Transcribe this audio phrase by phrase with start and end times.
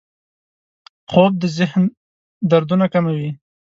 [1.11, 1.87] خوب د ذهنو
[2.49, 3.29] دردونه کموي